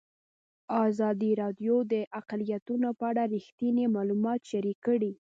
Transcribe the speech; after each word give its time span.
ازادي 0.87 1.31
راډیو 1.41 1.75
د 1.93 1.95
اقلیتونه 2.19 2.87
په 2.99 3.03
اړه 3.11 3.23
رښتیني 3.35 3.85
معلومات 3.95 4.41
شریک 4.51 4.77
کړي. 4.87 5.11